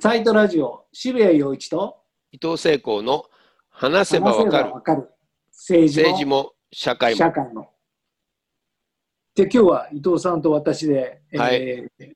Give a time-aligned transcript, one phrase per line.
[0.00, 1.96] サイトラジオ、渋谷陽一と
[2.30, 3.24] 伊藤聖光の
[3.68, 4.80] 話せばわかる。
[4.80, 5.10] かる。
[5.50, 7.18] 政治も政治も社会も。
[7.18, 7.72] 社会も。
[9.34, 11.56] で、今日は伊藤さんと私で、はい。
[11.56, 12.12] えー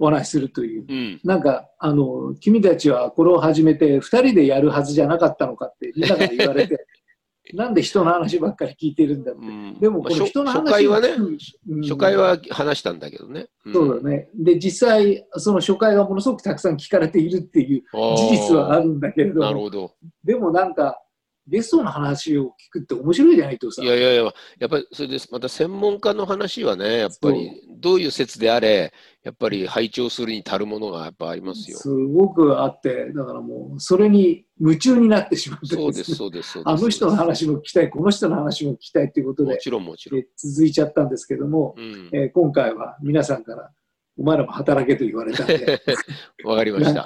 [0.00, 0.86] お話しするという。
[0.88, 6.77] うん、なんか、あの、君たちはこれを始めて2人でやるはずじゃなかったのかってみんなから言われて、
[7.54, 9.40] なんで人の話ばっかり聞いてるんだって。
[9.40, 13.48] うんでも、この人の話初回はね、うん初回は話したんだけどね。
[13.68, 14.28] んそうだね。
[14.34, 19.92] で、実際、その初回がものすごくたくさん聞かれているっていう事実はあるんだけれども、なるほど。
[20.24, 21.00] でもなんか、
[21.48, 23.86] ゲストの話を聞くって面白いじゃないとさい。
[23.86, 24.22] やいやいや、
[24.58, 25.28] やっぱりそれです。
[25.32, 31.78] また専門家の話はね、やっぱりどういう説であれ、やっぱり拝聴するに足るものがやっぱありますよ。
[31.78, 36.68] すごくあって、だからもう、それに夢中になってしまってそうです、ねそうです、そうです。
[36.68, 40.20] あの人の話も聞きたい、この人の話も聞きたいっていうことで、もちろん、もちろん。
[40.20, 43.70] え続いちゃったんですけども、うんえー今回は皆さんから、
[44.18, 45.80] お前らも働けと言われたんで、
[46.44, 47.04] わかりました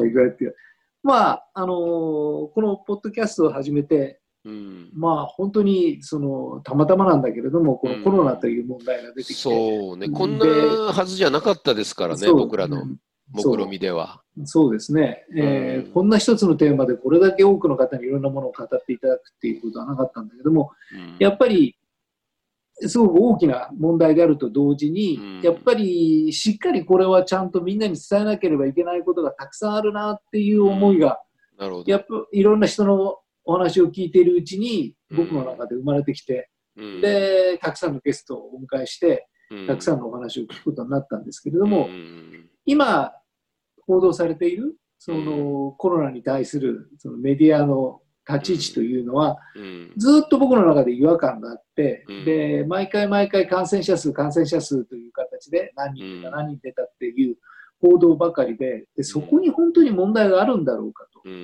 [1.02, 4.90] まあ、あのーこのポッドキャストを始めて、うん。
[4.94, 12.96] まあ、本当にそのたまたまなんだけれども、このコロナという問題が出てきて、そうね、でこんなはずじゃなかったですからね、僕らのうん
[13.32, 14.22] 目論見では。
[14.44, 15.92] そうですね、えーうん。
[15.92, 21.16] こんな一つのテーマでこれだけ多くの方にいろんなものを語っていただくっていうことはなかったんだけども、うん。
[21.18, 21.76] やっぱり
[22.80, 25.40] すごく大きな問題であると同時に、うん。
[25.42, 31.20] やっぱりしっかりこれはちゃんとみんなに伝えなければいけないことがたくさんあるなっていう思いが、
[31.58, 31.90] なるほど。
[31.90, 35.16] やっぱいろんな人のお話を聞いているうちにうん。
[35.18, 37.00] 僕の中で生まれてきて、うん。
[37.00, 39.26] でたくさんのゲストをお迎えして
[39.66, 42.48] たくさんんのお話を聞くことになったんですけれども、うん。
[42.64, 43.12] 今
[43.86, 49.92] 報道されているその、コロナに対するそのメディアの立ち位置というのは、うん。
[49.96, 52.24] ずっと僕の中で違和感があって、うん。
[52.24, 56.34] で毎回毎回感染者数、感染者数という形で何人出た、うん。
[56.34, 57.36] 何人出たっていう
[57.80, 61.36] 報道ばかりでで、そこに本当に問題があるんだろうかと、ううん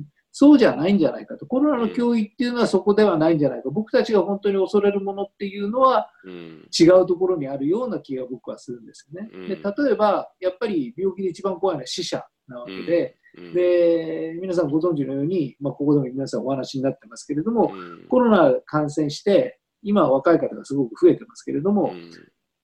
[0.00, 0.02] ん
[0.36, 6.68] そうじゃないんじゃないかと、コロナの脅威っていうのはそこではないんじゃないか、僕たちが本当に恐れるものっていうのはうん。
[6.76, 9.30] 違うところにあるような気が僕はするんですよね。
[9.32, 9.48] うん。
[9.48, 13.54] で例えば、やっぱり病気で一番怖いのは死者なわけで、うん。
[13.54, 18.06] で皆さんご存知のように、まあ、ここでも皆さんお話になってますけれども、うん。
[18.08, 22.10] コロナ感染して、今は若い方がすごく増えてますけれども、うん。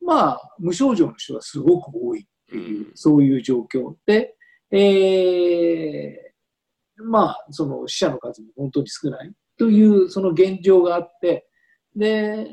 [0.04, 2.92] まあ、無症状の人がすごく多いっていう、うん。
[2.96, 4.34] そういう状況で、
[4.72, 6.29] えー
[7.04, 9.32] まあ、その死者の数も本当に少ない。
[9.58, 11.46] という、その現状があって、
[11.94, 12.48] で、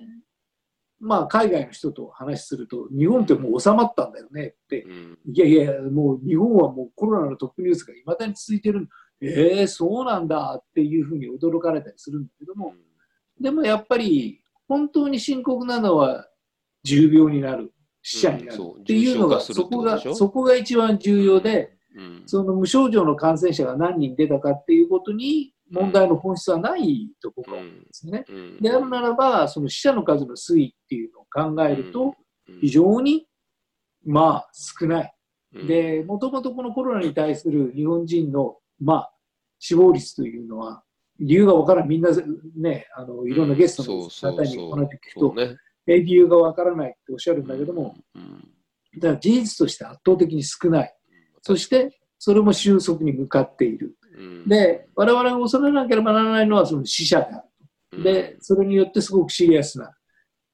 [0.99, 5.17] まあ、海外の人と話すると、日本ってもう収まったんだよねって、うん。
[5.25, 8.89] いやいや、もう日本はもうコロナのトップニュースがいまだに続いてる、
[9.21, 12.73] えー、そうなんだっていうふうに驚かれたりするんだけども、
[13.39, 16.27] でもやっぱり本当に深刻なのは
[16.83, 17.71] 重病になる、
[18.01, 21.76] 死者になるっていうのが、そこが、そこが一番重要で、うん
[22.27, 27.79] その無症状の感染者が何人出たかっていうことに問題の本質はないと僕は思うん。
[27.79, 28.25] ですね。
[28.27, 28.61] うん。
[28.61, 32.15] であるならば、その死者の数の推移っていうのを考えると、
[32.47, 32.59] うん。
[32.61, 33.25] 非常に
[34.05, 35.13] まあ少ない。
[35.55, 35.67] うん。
[35.67, 39.13] で、もともとこのコロナに対する日本人の、まあ、
[39.59, 40.83] 死亡率というのは、
[41.19, 42.09] 理由がわからん、みんな
[42.55, 45.35] ね、あのいろんなゲストの方に話聞くと、
[45.87, 48.39] え理由がわからないっておっしゃるんだけども、うん。
[48.99, 50.95] だから事実として圧倒的に少ない。
[51.41, 53.95] そして、それも収束に向かっている。
[54.17, 54.47] うん。
[54.47, 57.43] で、我々が恐れなければならないのはその死者であ
[57.91, 58.03] る。
[58.03, 59.91] で、それによってすごくシリアスな、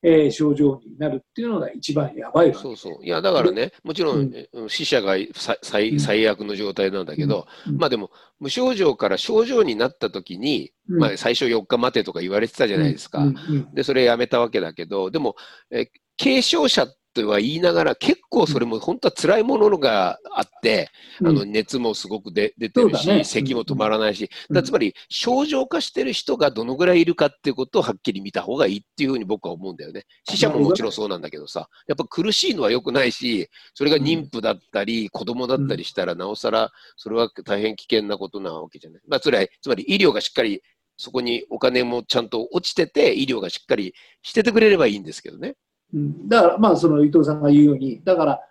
[0.06, 2.60] えー症状になるっていうのが一番やばいわけ。
[2.60, 3.06] そうそう。
[3.06, 4.30] いや、だからね、もちろうん。
[4.30, 5.16] ん、え死者が
[5.62, 7.78] 最最悪の状態なんだけど、うん。
[7.78, 11.00] まあでも、無症状から症状になった時に、うん。
[11.00, 13.20] まあ最初4日待てとか言われてたじゃないですか。
[13.20, 13.38] うん。
[13.38, 13.74] うん。
[13.74, 15.36] で、それやめたわけだけど、でも、
[15.72, 15.90] え
[16.22, 20.90] 軽症者とは言いながら、結構それも本当は辛いものがあって、
[21.22, 30.06] うんあの熱もすごく出出てるし、ね咳も止まらないし、うんつまり症状化してる人がどのぐらいいるかっていうことをはっきり見た方がいいっていうふうに僕は思うんだよね。
[30.28, 39.02] 死者ももちろんそうなんだけどさ、やっぱ苦しいのは良くないし、それが妊婦だったり、子供だったりしたら、なおさらそれは大変危険なことなわけじゃない。
[39.08, 40.62] まあ、つまり、つまり医療がしっかり
[40.98, 45.56] そこにお金もちゃんと落ちてて、医療がしっかりしててくれればいいんですけどね。
[45.94, 48.42] うんだから、まあ、その伊藤さんが言うように、だから、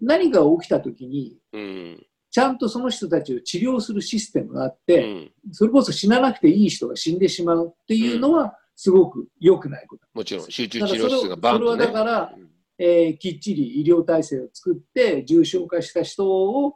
[0.00, 2.06] 何が起きたときに、うん。
[2.30, 10.06] ちゃんとその人たちを治療するシステムがあっうて、ん、それこそ死ななくていい人が死んでしまうっていうのは、すごく良くないこと。
[10.12, 11.84] もちろん、集中治療室がバンとね。
[11.84, 12.34] それはだから
[12.78, 16.74] えーきっちり医療体制を作って、重症化した人を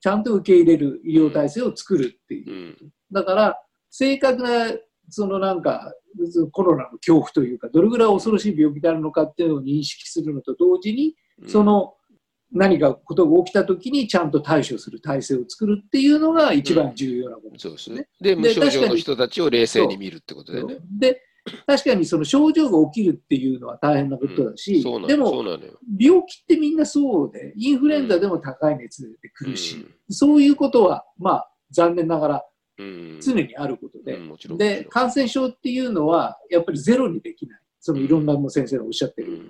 [0.00, 2.86] ちゃんと受け入れる医療体制を作るっていうう。
[2.86, 2.92] ん。
[3.12, 4.72] だから、正確な、
[5.10, 5.92] そのなんか、
[6.50, 11.94] コロナの恐怖というか、どれぐらい恐ろしい病気であるのかっていうのを認識するのと同時に、うんそ、の
[12.52, 18.08] 何かことが起きたときにちゃんと対処する体制を作るっていうのが一番重要なことそうですね。
[18.20, 20.76] で、無症状の人たちを冷静に見るってことだよね。
[20.98, 21.22] で、
[21.66, 25.42] 確かにその症状が起きるっていうのは大変なことだし、そうなのでも。
[25.98, 32.42] 病気ってみんなそうで、インフルエンザでも高い熱出てくるし、そういうことは、まあ、残念ながらうん、
[32.78, 34.18] 常にあることで。
[34.56, 37.60] で、感染症っていうのは、やっぱりゼロにできない。
[37.80, 39.40] そのいろんな先生がおっしゃってる、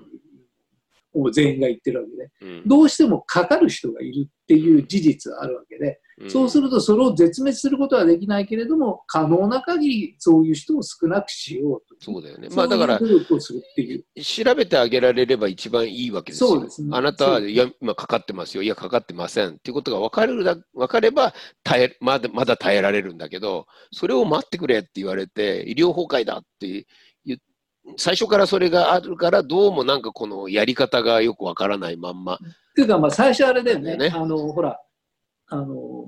[1.15, 11.97] もう全員が言ってるわけで、うんどうしてもかかる人がいるっていう事実があるわけで、そうするとそれを絶滅することはできないけれども、可能な限りそういう人を少なくしようと。
[12.01, 12.49] そうだよね。
[12.55, 12.99] まあだから。
[12.99, 16.51] 調べてあげられれば一番いいわけですよ。
[16.51, 18.63] そうですねあなたは、いや、今かかってますよ。
[18.63, 19.51] いや、かかってません。
[19.51, 21.35] っていうことが分かるだ分かれば
[21.65, 26.87] 耐えまだ、まだ耐えられるんだけど、それを待ってくれって言われて、医療崩壊だって
[27.97, 32.35] 最初からそれがあるから、どうもなんかこのやり方がよくわからないまんま。
[32.35, 32.39] っ
[32.75, 33.97] ていうか、まあ最初あれだよね。
[33.97, 34.13] ね。
[34.15, 34.81] あの、ほら、
[35.49, 36.07] あの、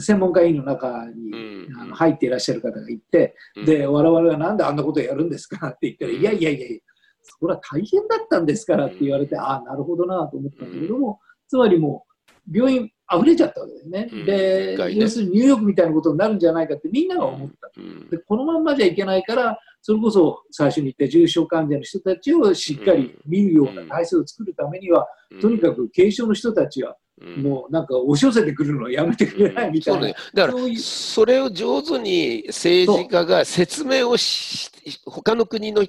[0.00, 3.64] 専門家委員の中に、うんあの入っていらっしゃる方がいて、うん。
[3.64, 6.20] で、我々はなんであんなことやるんですかって言ったら、うん。
[6.20, 6.80] いやいやいやいや、
[7.22, 12.04] それは大変だったんですからって言われて、ああ、なるほどなと思ったんだけども、つまりも
[12.46, 14.08] う、病院溢れちゃったわけだよね。
[14.12, 14.24] うん。
[14.24, 14.94] でね。
[14.94, 17.70] 要するにニューヨークみたいなことになるんじゃないかってみんなが思った。
[17.76, 18.08] うん。
[18.08, 25.06] でこのまんまじゃいけないから、それこそ最初に言った重症患者の人たちをしっかり見るような体制を作るためには、
[25.42, 30.16] とにかく軽症の人たちは、うんもうなんか押し寄せてくるのをやめてくれないみたいなそうね。。
[30.34, 34.70] だからそれを上手に政治家が説明をし、
[35.06, 35.86] 他の国の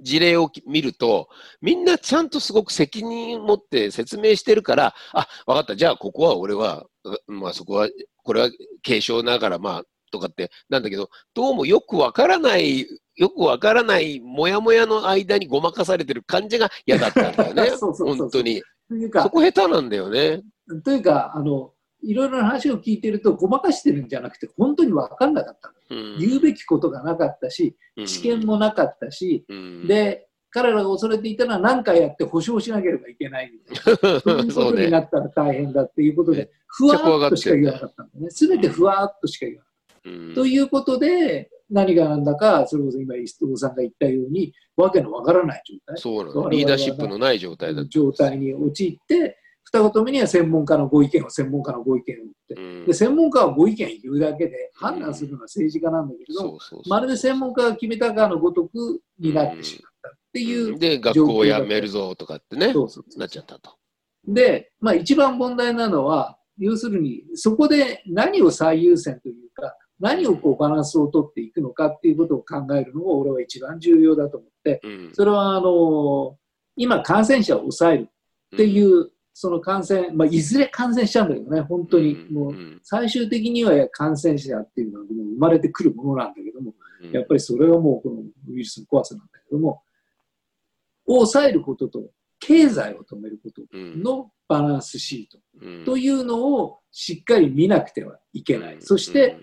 [0.00, 1.28] 事例を見ると、
[1.60, 6.86] みんなちゃんとすごく責任を持って説明してるから、あ、わかった、じゃあここは俺は、
[7.26, 7.88] まあそこは、
[8.22, 8.50] これは
[8.86, 9.82] 軽症ながら、まあ、
[10.12, 18.62] とかってなんだけど、どうもよくわからない、よくわからない、もやもやの間にごまかされてる感じが嫌だったんだよね そうそうそうそう本当に。
[18.90, 20.42] というかそ、こ下手なんだよね。
[20.84, 21.72] というか、あの、
[22.02, 25.72] いろいろな話を聞いてると、ごまかしてるんじゃなくて、本当に分かんなかった。
[25.90, 34.20] うん言うべきことがなかったし、知見もなかったし、うん、で、彼らが恐れていたのは何回やって保証しなければいけないみたいな。
[34.20, 34.72] そういうこ。
[34.72, 38.30] とになったら大変だっていうことめで、ふわーっとしか言わなかったんだね。
[38.30, 39.72] すべてふわーっとしか言わなかっ
[40.02, 40.10] た。
[40.10, 45.96] うんということで、何がなんだか、それこそ今、伊藤さんが言ったように、わけのわからない状態。
[45.98, 52.54] そうリーダーシップのない状態だ状態に陥って、二言目には専門家のご意見を専門家のご意見をって。
[52.54, 56.58] うんで、専門家はご意見言うだけで判断するのは政治家なんだけれど
[56.88, 60.78] まるで専門家が決めたかのごとくになってしまったっていう。
[60.78, 63.76] で、学校を辞めるぞとかってね、そうそうなっちゃったと。
[64.26, 69.49] で、まあ一番問題なのは、要するにそこで何を最優先というか、
[70.00, 75.10] 何をこうバランスを取っていくのかっていうことを考えるのが俺は一番重要だと思って、うん。
[75.12, 76.36] それはあの
[76.76, 78.08] 今感染者を抑える
[78.54, 87.12] っていう、その感染、まあ、いずれ感染しちゃうんだけどね、本当に、もう最終的には感染者っていうのはもう生まれてくるものなんだけども、うん。
[87.12, 89.82] やっぱりそれはもうこのウイルスの怖さなんだけども、
[91.06, 95.84] を抑えることと経済を止めることうんのバランスシートうん。
[95.84, 98.76] というのをしっかり見なくてはいけない。
[98.80, 99.38] そして、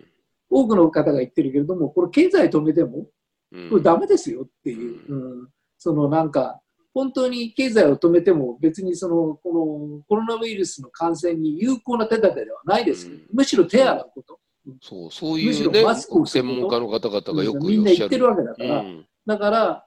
[0.50, 3.08] 多くの方が言ってるけれども、これ経済止めても、
[3.52, 6.62] うん、これダメですよっていう、うん、そのなんか、
[6.94, 13.14] 本当に経済を止めても別にその、このコロナウイルスの感染に有効な手立てではないですよ。
[13.14, 13.28] うん。
[13.34, 14.40] むしろ手洗うこと。
[14.82, 17.92] そう、そうむしろいうねマスクを、専門家の方々がよくみんな。
[17.92, 19.06] 言ってるわけだから、うん。
[19.26, 19.86] だから、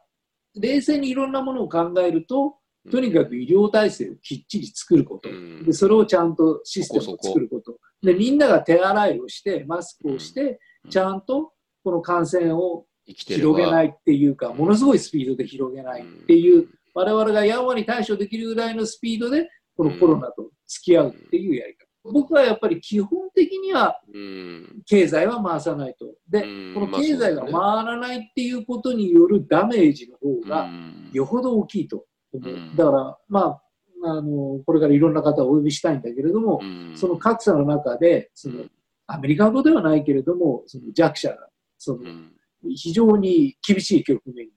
[0.54, 2.56] 冷静にいろんなものを考えると、
[2.90, 5.64] とにかく医療体制をきっちり作ること、うん。
[5.64, 11.52] でそれをちゃんとシステムを作ることで、みんなが手洗いをして、マスクをして、ちゃんと
[11.84, 21.90] この感染を広げないっていうか、ものすごいスピードで広げないっていう、我々がやんわり対処できるぐらいのスピードで、このコロナと付き合うっていうやり方。
[22.02, 24.82] 僕はやっぱり基本的にはうん。
[24.86, 26.06] 経済は回さないと。
[26.28, 26.74] で、うん。
[26.74, 27.52] この経済が回
[27.84, 31.10] らないっていうことによるダメージの方がうん。
[31.12, 32.52] よほど大きいと思う。
[32.52, 32.76] うん。
[32.76, 33.62] だから、まあ、
[34.02, 36.92] あの、これからいろんな方をお呼びしたいんだけれども、うん。
[36.96, 38.64] その格差の中で、その
[39.06, 42.32] アメリカ語ではないけれども、その弱者が、そのうん。
[42.74, 44.52] 非常に厳しい局面に、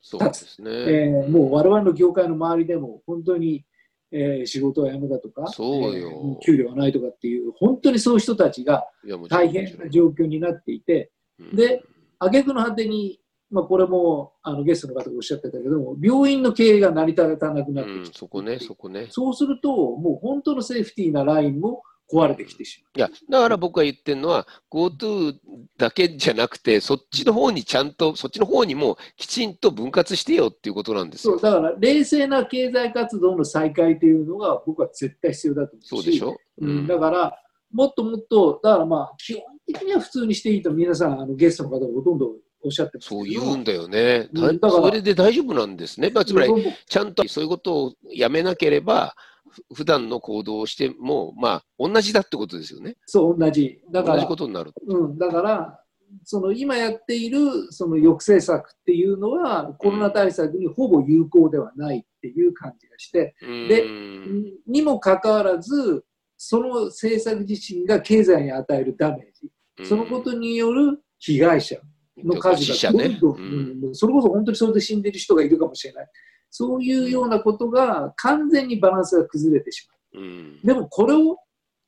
[0.00, 0.70] そうですね。
[0.70, 3.64] えーもう我々の業界の周りでも本当に、
[4.12, 6.08] えー仕事は辞めたとか、そうよ。
[6.08, 8.86] えー給料はないとかっていう、本当にそういう人たちが
[9.28, 11.56] 大変な状況になっていて、うん。
[11.56, 11.82] で、
[12.18, 19.06] 挙句の果てに、まあ、これもあのゲストの方がおっしゃってたけども、病院の経営が成り立たなくなってうんきて、そこね、そこね。
[19.10, 25.34] そうすると、もう本当のセーフティーなラインも壊れてきてしいや、だから僕が言ってるのは、GoTo
[25.78, 31.38] だけじゃなくて、そっちの方にちゃんと、そっちの方にもきちんと分割してよっていうことなんですよ。
[31.38, 35.88] そうだから冷静な経済活動の再開というのが僕は絶対必要だと思うし。
[35.88, 37.34] そうでしょ、うん、だから
[37.72, 44.28] もっともっとだからまあ基本的には普通にしていいと皆さんあのゲストの方がほとんどおっしゃってますそう言うんだよね。
[44.32, 44.58] だうん。
[44.58, 46.10] だそれで大丈夫なんですね。
[46.10, 49.14] まあ、つまり、僕ちゃんとそういうことをやめなければ、
[49.50, 52.96] ふ普段の行動をしても、まあ、同じだってことですよね。
[53.06, 53.80] そう同じ。
[53.90, 54.72] だか同らじことになる。
[54.86, 55.80] うん、だから、
[56.24, 64.52] その今やっているその抑制策っていうのは、コロナ対策にほぼ有効ではないっていう感じがして、でうん。
[64.66, 66.04] にもかかわらず、
[66.36, 71.76] その政策自身が経済に与えるダメージ、そのことによる被害者
[72.24, 72.86] の数。
[72.86, 76.06] がどんどん、ううんそれこそ本当にそれで死んでる人がいるかもしれない。
[76.50, 80.22] そういうようなことが完全にバランスが崩れてしまう。
[80.22, 81.36] うんでもこれを、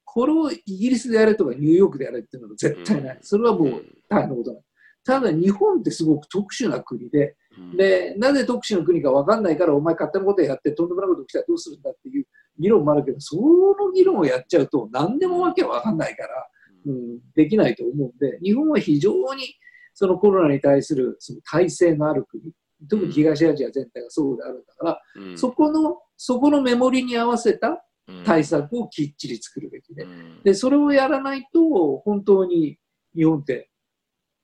[0.05, 3.19] これをイギリスでやれとかニューヨークでやれっていうのは絶対ない。
[3.23, 4.63] それはもう大変なことない。
[5.05, 12.27] ただ日本ってすごく特殊な国で、うんで、なぜ特殊な国か分かんないから、お前勝手なことやってとんでもないこと起きたらどうするんだっていう
[12.59, 16.47] 議論もあるけど、その議論をやっちゃうと何でもわけ分かんないから、
[16.87, 19.55] うん、できないと思うんで、日本は非常に
[20.01, 22.43] そのコロナに対するその体制のある国、
[22.89, 25.39] 特に東アジア全体がそうであるんだから、うん。
[25.39, 28.25] そこの、そこのメモリに合わせたうん。
[28.25, 30.43] 対策をきっちり作るべきでう、ん。
[30.43, 32.79] で、それをやらないと、本当に
[33.15, 33.69] 日本って、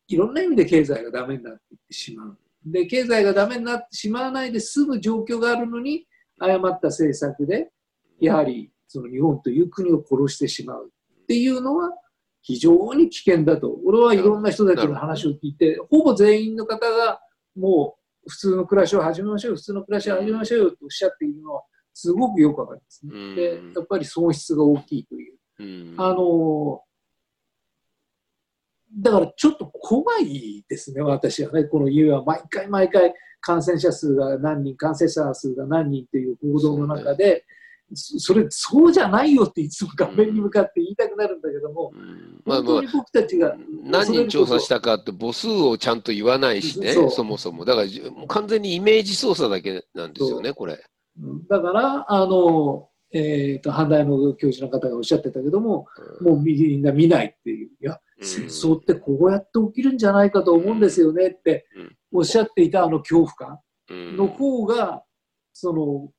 [0.09, 2.39] いろんな意味で経済がダメになっていってしまう。
[2.67, 6.07] で、経済がダメになってしまわないで済む状況があるのに、
[6.39, 7.71] 誤った政策で、
[8.21, 11.93] やはりその日本という国を殺してしまうっていうのは、
[12.47, 13.77] 非常に危険だと。
[13.85, 17.21] 俺はいろんな人たちの話を聞いて、ほぼ全員の方が、
[17.57, 21.63] もう普通の暮らしを始めましょう、普通の暮らしを始めましょうよとおっしゃっているのは、
[21.93, 23.35] すごくよくわかりますね。
[23.35, 25.39] で、やっぱり損失が大きいという。
[25.59, 26.83] うんあの
[28.99, 37.45] だからちょっと怖いですね、私はね、この EU は毎回毎回感染者数が何人、感染者数が何人っていう報道の中で、
[37.95, 42.43] そそれ、そうじゃないよっていつも画面に向かって言いたくなるんだけども、うん。
[42.45, 47.65] まあまあ本当に僕たちが、何人調査したかって母数をちゃんと言わないしね、そもそも。
[47.65, 47.89] だから
[48.27, 50.83] 完全にイメージ操作だけなんですよね、これ。
[51.21, 51.47] うん。
[51.47, 55.87] だから、あの、えー、と阪大の教授の方がおっしゃってたけども、
[56.21, 58.27] もうみんな見ないっていう、いや、うん。
[58.27, 61.67] 戦争ってこうやって起きるんじゃないかと思うんですよねって
[62.13, 63.59] おっしゃっていたあの恐怖感
[63.91, 64.17] うん。
[64.17, 65.05] の方が、
[65.53, 66.11] その、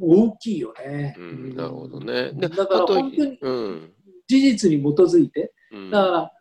[0.00, 1.14] 大きいよね。
[1.18, 2.32] うんなるほどね。
[2.32, 3.92] でだから本当にうん。
[4.26, 5.90] 事実に基づいて、うん。
[5.90, 6.32] だから、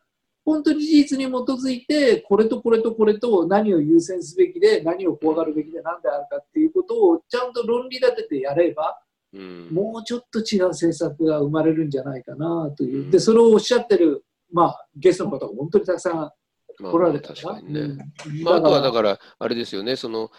[0.43, 8.99] 本当に事実に基づいて、これとこれとこれと何を優先すべきで、何を怖がるべきで何であるかっていうことをちゃんと論理立ててやれば、
[9.33, 9.69] うん。
[9.71, 13.09] もうちょっと違う政策が生まれるんじゃないかなという。
[13.09, 16.33] で、それをおっしゃってる、まあ、ゲストの方が本当にたくさんまあ
[16.91, 17.81] 来られた確かにね。
[17.81, 18.43] うん。
[18.43, 20.29] まあ、あとはだから、あれですよね、その、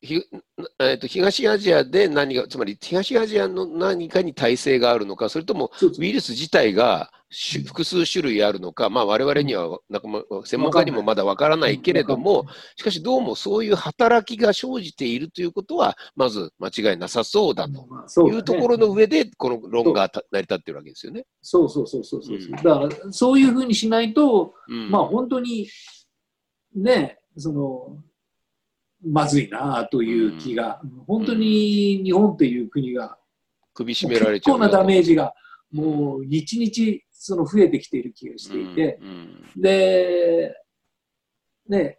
[0.00, 0.22] ひ
[0.78, 10.02] えーと東アジアで何が、つまり東アジアの何かに耐性があるのか、それともウイルス自体がし複数種類あるのか、まあ我々にはなん。
[10.44, 21.26] 専門家にもまだわからないけれども、しかしどうもそういう働きが生じているということは、まず間違いなさそうだというところの上で、この論がた成り立ってるわけですよね。
[21.42, 22.36] そうそうそうそうそう。
[22.36, 22.50] うん。
[22.52, 24.90] だから、そういうふうにしないと、うん。
[24.90, 25.68] まあ本当に、
[26.74, 28.02] ね、その、
[29.04, 33.18] まずいなという気が、本当に日本という国が、
[33.74, 35.34] 首絞められちゃう結構なダメージが、
[35.72, 40.54] もう日々その増えてきている気がしていて、うんで、
[41.68, 41.98] ね、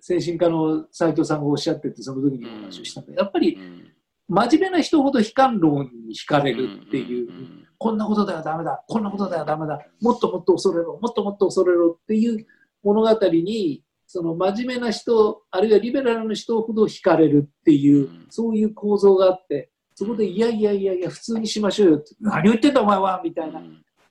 [0.00, 3.92] 精神科の斉藤さんがおっしゃってて、その時にお話をしたんで、やっぱりうん
[4.28, 12.46] 真面目な人ほど悲観論に惹かれるっていう、んこんなことではダメだ、こんなことではダメだ、もっともっと恐れろ、もっともっと恐れろっていう
[12.82, 18.26] 物語に、その真面目な人、あるいはリベラルな人ほど惹かれるっていう、うん。
[18.30, 23.62] そういう構造があって、そこでいやいやいやいや、普通にしましょうよって、何を言ってんだお前はみたいな、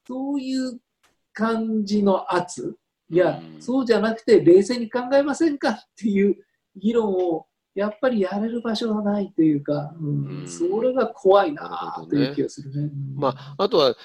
[0.07, 0.79] そういう
[1.33, 2.75] 感じの圧、
[3.09, 3.61] いや、うん。
[3.61, 6.35] そうじゃなくて冷静に考えませんかっていう
[6.75, 12.83] 議論をやっぱりやれる場所がないというか、うんうんそれが怖いなという気がするね。
[12.83, 13.95] うんまあ、あとは、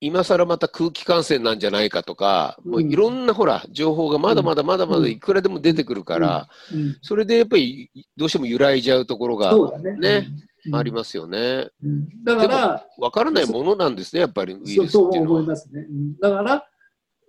[0.00, 9.96] 今更また空気感染なんじゃないかとか、もういろんなほら、情報がまだまだまだまだいくらでも出てくるから、うんそれでやっぱりどうしても揺らいじゃうところがね。
[9.96, 10.28] ね
[10.66, 11.68] うんありますよね。
[11.82, 15.36] うんだから、わからないものなんですね、やっぱりウイルスそうそうっていうのは。
[15.38, 15.86] 思いますね。
[15.88, 16.64] うんだから、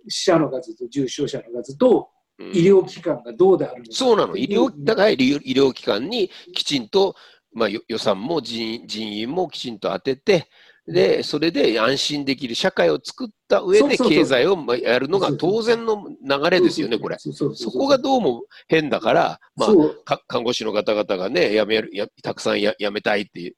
[0.08, 3.90] 死者の数と重症者の数とうん医療機関がどうであるのか。
[3.92, 7.16] そうなの、医療うんだから医療機関にきちんと、
[7.52, 10.48] まあ、よ予算も人員人員もきちんと当てて、
[10.86, 17.16] で、それで安心できる社会を作った上で経済をまあやるのが当然の流れですよね、これ。
[17.18, 19.66] そこがどうも変だから、ま
[20.06, 23.56] あ、看護師の方々がね、辞める、やたくさんや辞めたいっていう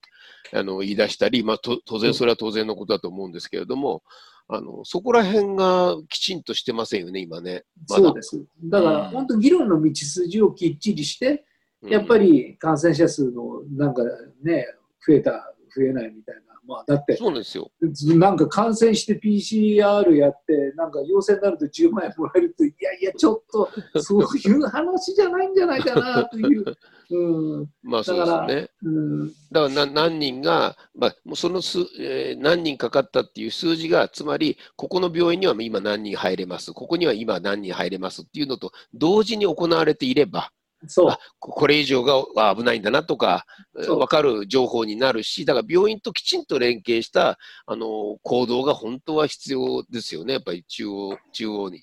[0.52, 4.02] あの言い出したり、まあ、と当然それは当然のことだと思うんですけれども、
[4.48, 7.62] あのそこら辺がきちんとしてませんよね、今ね。
[7.88, 8.44] まだそうです。
[8.64, 11.44] だから、うん本当、議論の道筋をきっちりして、
[11.82, 14.02] うんやっぱり感染者数のなんか
[14.42, 14.66] ね、
[15.06, 16.49] 増えた、増えないみたいな。
[16.70, 17.68] まあ、だって、そうですよ。
[18.16, 23.68] なんか感染して PCR やって、なんか陽性になると10万円もらえると、いやいや、ちょっと、
[24.00, 26.64] そういう話じゃないんじゃないかなという。
[27.12, 28.68] うんまあそうですよね。
[28.84, 40.52] うん、だからな何人が、まあ、もうその数、えー何人かかったっていう数字が、つまり、ここの病院には今何人入れます、ここには今何人入れますっていうのと同時に行われていれば、
[40.86, 43.44] そうあ、ここれ以上があ危ないんだなとか、
[43.74, 51.82] 分かる情報になるし、だから病院ときちんと連携したあの行動が本当は必要ですよね、やっぱり中央中央に。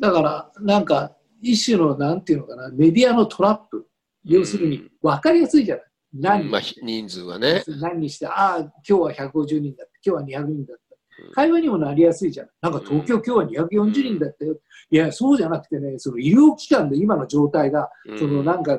[0.00, 1.12] だから、なんか、
[1.42, 3.86] 一種の、なんていうのかな、メディアのトラップ。
[4.24, 5.84] 要するにうん、分かりやすいじゃない。
[6.12, 7.62] 何まあ、ひ人数はね。
[7.80, 10.87] 何にして、ああ、今日は150人だった、今日は200人だったうん。
[11.34, 12.48] 会話にもなりやすいじゃん。
[12.60, 14.58] なんか東京、今日は240人だったよ。
[14.90, 18.78] いや、そうじゃなくてね、その医療機関で今の状態が、うんそのなんか、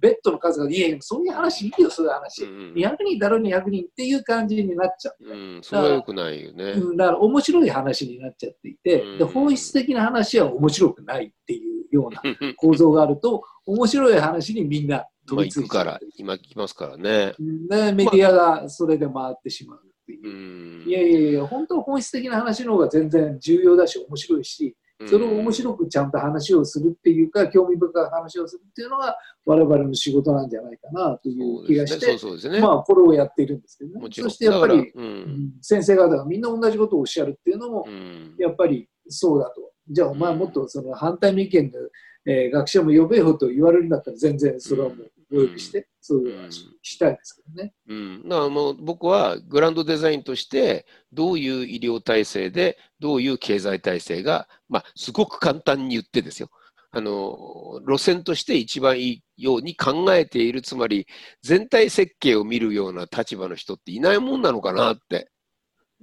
[0.00, 2.44] ベッドの数が、いやいや、そういう話いいよ、そういう話。
[2.44, 5.24] うん200人だろ、200人っていう感じになっちゃう。
[5.24, 6.64] うん、それは良くないよね。
[6.72, 11.60] うんだから面白い話になっちゃっていて、うんで本質的な話は面白くないってい
[11.90, 12.22] うような
[12.56, 17.34] 構造があると、面白い話にみんなま飛あびつくから、今来ますからね。
[17.38, 19.80] でメディアがそれで回ってしまう
[20.18, 20.84] っていうう。
[20.86, 24.76] んいやいやいや、本当は本質的な話の方が全然重要だし、面白いし、
[25.06, 32.60] それを面白くちゃんと話をするっていうか、興味深い話をするっていうのが、我々の仕事なんじゃないかなという気がして。
[32.60, 34.08] まあ、これをやっているんですけどね。
[34.12, 39.72] そしてやっぱり、ううんん先生方がみんな同じことをおっしゃるっていうのも、うんやっぱりそうだと。
[39.88, 41.78] じゃあ、お前もっとその反対の意見で、
[42.26, 47.72] えー学者も呼べよと言われるんだったら、全然それはもうお呼びして、そういうのはししたいですけどね。
[47.88, 56.50] うん、だからもう僕はグランドデザインとしてどういう医療体制でどういう経済体制が、まあ、すごく簡単に言ってですよ
[56.92, 61.06] あの路線として一番いいように考えているつまり
[61.42, 65.30] 全体設計を見るような立場の人っていないもんなのかなって。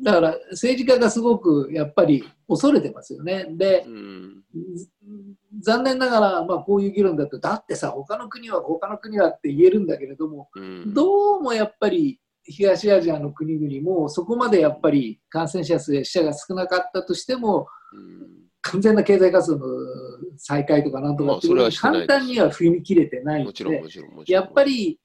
[0.02, 3.48] だから、政治家がすごくやっぱり恐れてますよね。
[3.50, 4.44] でう、ん
[4.76, 4.90] ず
[5.62, 19.66] 残念ながら、まあ、こういう議論だと、だってさ、他の国は、他の国はって言えるんだけれども、うんどうもやっぱり東アジアの国々も、そこまでやっぱり感染者数や死者が少なかったとしても、うん完全な経済活動の
[20.38, 24.24] 再開とかなんとかって簡単には踏み切れてないので、ちろんもちろん。
[24.28, 25.00] やっぱり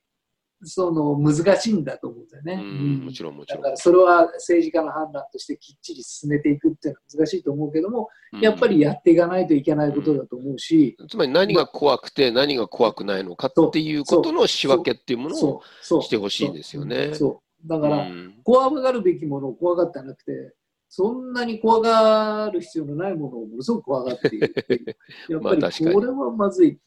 [0.64, 2.55] その難しいんだと思うんだよね。
[2.55, 2.64] うんう
[3.03, 3.05] ん。
[3.07, 3.62] もちろんもちろん。
[3.62, 8.09] だからそれは政治家の判断としてきっちり進めていくっていうのは難しいと思うけども、
[8.40, 15.62] やっぱりやっていかないといけないことだと思うし、つまり何が怖くて何が怖くないのかっていうことの仕分けっていうものを
[16.03, 17.14] してほしいんですよね。
[17.14, 17.68] そう。
[17.68, 18.35] だから、うん。
[18.42, 20.55] 怖がるべきものを怖がってなくて、
[20.88, 24.96] そんなに怖がる必要のないものをものすごく怖がっているっていう。
[25.33, 26.79] やっぱりこれはまずい。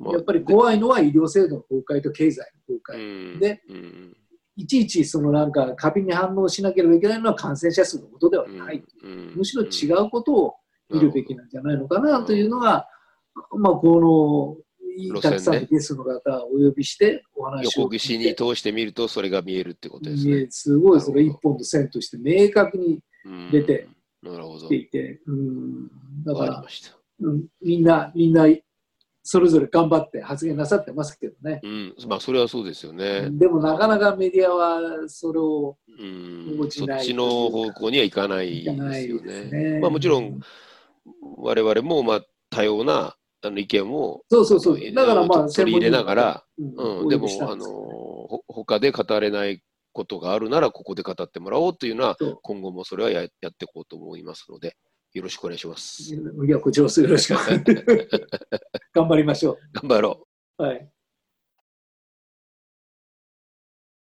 [0.00, 3.36] まあやっぱり怖いのは医療制度の崩壊と経済のう崩壊。
[3.36, 4.16] んでうん
[4.56, 8.82] いちいちそのなんか過敏に反応しなければいけないのは感染者数のことではない。
[9.02, 10.54] うんむしろ違うことを
[10.90, 12.88] 見るべきなんじゃないのかなというのが、
[13.56, 14.58] まあ、こ
[15.06, 20.46] のたくさんのゲストの方をお呼びしてお話を横串に通してみるとそれが見えるってことですね。
[20.50, 23.86] すごいそれ一本の線として明確にうん出て
[24.22, 24.66] なるほど。
[24.66, 25.88] 来ていて、うん、
[26.24, 26.64] だから。
[27.22, 28.46] うん、みんな、みんな、
[29.22, 31.60] それぞれ頑張って発言なさってますけどね。
[31.62, 33.28] うん、まあそれはそうですよね。
[33.30, 39.44] でもなかなかメディアはそれをうん応、じないそっちの方向にはいかないですよね。
[39.44, 39.80] ね。
[39.80, 40.40] まあもちろん
[41.36, 44.92] 我々もまあ多様なあの意見をそうそうそう。
[44.92, 54.76] だからまあ、取り入れながら、専うん、でもあのほ他で語れないことがあるならここで語ってもらおうというのは今後もそれはややっていこうと思いますので
[55.12, 56.14] よろしくお願いします。
[56.14, 56.18] い
[56.48, 57.34] や、こちらこそよろしく。
[58.94, 60.26] 頑張りましょ頑張ろ
[60.58, 60.64] う。
[60.64, 60.66] う。
[60.66, 60.90] はい。